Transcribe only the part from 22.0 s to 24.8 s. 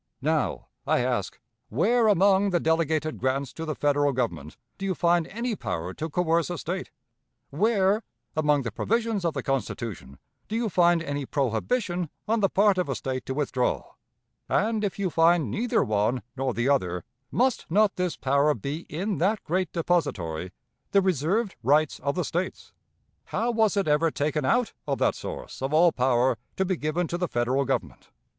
the States? How was it ever taken out